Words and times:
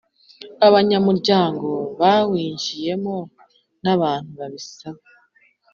Abanyamuryango 0.67 1.67
bawinjiyemo 2.01 3.17
n 3.83 3.85
abantu 3.95 4.29
babisaba 4.39 5.01